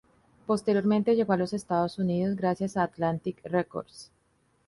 Posteriormente 0.47 1.15
llegó 1.15 1.33
a 1.33 1.37
los 1.37 1.53
Estados 1.53 1.99
Unidos 1.99 2.35
gracias 2.35 2.75
a 2.75 2.81
Atlantic 2.81 3.39
Records. 3.43 4.09